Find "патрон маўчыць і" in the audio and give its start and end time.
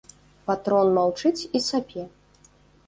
0.51-1.59